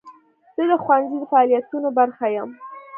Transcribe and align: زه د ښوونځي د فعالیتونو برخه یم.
زه 0.55 0.63
د 0.69 0.73
ښوونځي 0.83 1.17
د 1.19 1.23
فعالیتونو 1.31 1.87
برخه 1.99 2.25
یم. 2.35 2.49